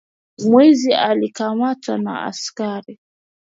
[0.45, 2.99] Mwizi alikamatwa na askari.